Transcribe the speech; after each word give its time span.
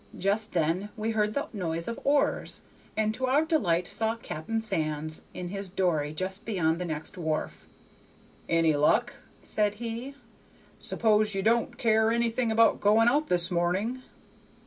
Just 0.17 0.53
then 0.53 0.89
we 0.97 1.11
heard 1.11 1.35
the 1.35 1.47
noise 1.53 1.87
of 1.87 1.99
oars, 2.03 2.63
and 2.97 3.13
to 3.13 3.27
our 3.27 3.45
delight 3.45 3.85
saw 3.85 4.15
Cap'n 4.15 4.59
Sands 4.59 5.21
in 5.31 5.49
his 5.49 5.69
dory 5.69 6.11
just 6.11 6.43
beyond 6.43 6.79
the 6.81 6.85
next 6.85 7.19
wharf. 7.19 7.67
"Any 8.49 8.75
luck?" 8.75 9.21
said 9.43 9.75
he. 9.75 10.15
"S'pose 10.79 11.35
ye 11.35 11.43
don't 11.43 11.77
care 11.77 12.09
anything 12.11 12.51
about 12.51 12.81
going 12.81 13.09
out 13.09 13.27
this 13.27 13.51
morning?" 13.51 14.01